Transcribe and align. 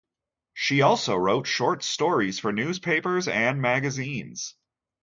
She 0.55 0.81
also 0.81 1.15
wrote 1.15 1.45
short 1.45 1.83
stories 1.83 2.39
for 2.39 2.51
newspapers 2.51 3.27
and 3.27 3.61
magazines. 3.61 4.55